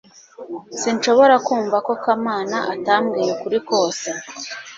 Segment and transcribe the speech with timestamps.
[0.79, 4.07] sinshobora kumva ko kamana atambwiye ukuri kose